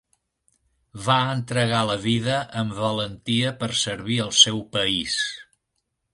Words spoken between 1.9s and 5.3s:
vida amb valentia per servir el seu país.